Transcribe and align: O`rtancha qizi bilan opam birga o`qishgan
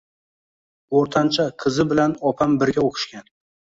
O`rtancha 0.99 1.45
qizi 1.65 1.87
bilan 1.91 2.17
opam 2.31 2.57
birga 2.65 2.87
o`qishgan 2.89 3.33